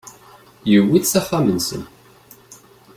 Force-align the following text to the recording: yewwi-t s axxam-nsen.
yewwi-t 0.71 1.05
s 1.11 1.13
axxam-nsen. 1.19 1.83